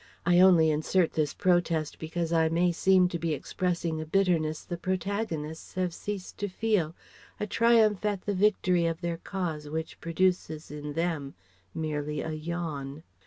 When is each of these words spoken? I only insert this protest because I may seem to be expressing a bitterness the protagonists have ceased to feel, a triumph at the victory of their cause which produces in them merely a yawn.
I 0.25 0.39
only 0.39 0.71
insert 0.71 1.13
this 1.13 1.35
protest 1.35 1.99
because 1.99 2.33
I 2.33 2.49
may 2.49 2.71
seem 2.71 3.07
to 3.09 3.19
be 3.19 3.35
expressing 3.35 4.01
a 4.01 4.05
bitterness 4.07 4.63
the 4.63 4.75
protagonists 4.75 5.75
have 5.75 5.93
ceased 5.93 6.39
to 6.39 6.47
feel, 6.47 6.95
a 7.39 7.45
triumph 7.45 8.03
at 8.03 8.23
the 8.25 8.33
victory 8.33 8.87
of 8.87 9.01
their 9.01 9.17
cause 9.17 9.69
which 9.69 10.01
produces 10.01 10.71
in 10.71 10.93
them 10.93 11.35
merely 11.75 12.21
a 12.21 12.31
yawn. 12.31 13.03